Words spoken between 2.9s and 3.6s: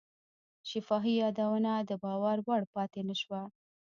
نه شوه.